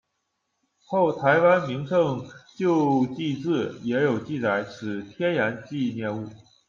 [0.83, 6.27] 后《台湾名胜旧迹志》也有记载此天然纪念物。